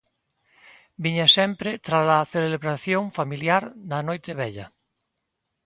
Viña 1.03 1.27
sempre 1.37 1.69
tras 1.85 2.05
a 2.17 2.29
celebración 2.33 3.03
familiar 3.17 3.63
da 3.89 3.99
Noite 4.07 4.31
Vella. 4.39 4.67